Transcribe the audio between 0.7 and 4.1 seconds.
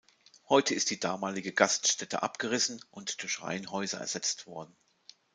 ist die damalige Gaststätte abgerissen und durch Reihenhäuser